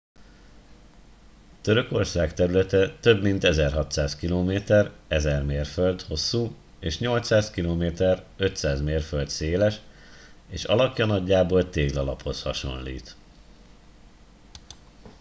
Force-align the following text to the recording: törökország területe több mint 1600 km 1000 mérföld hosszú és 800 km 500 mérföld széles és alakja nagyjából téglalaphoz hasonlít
törökország 1.61 2.33
területe 2.33 2.95
több 2.99 3.21
mint 3.21 3.43
1600 3.43 4.15
km 4.15 4.51
1000 5.07 5.43
mérföld 5.43 6.01
hosszú 6.01 6.55
és 6.79 6.99
800 6.99 7.49
km 7.51 7.83
500 8.37 8.81
mérföld 8.81 9.29
széles 9.29 9.79
és 10.49 10.63
alakja 10.63 11.05
nagyjából 11.05 11.69
téglalaphoz 11.69 12.41
hasonlít 12.41 13.15